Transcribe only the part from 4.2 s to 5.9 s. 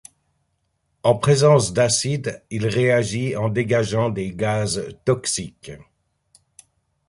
gaz toxiques.